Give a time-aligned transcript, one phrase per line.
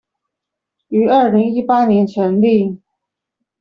[0.87, 2.79] 於二零一八年成立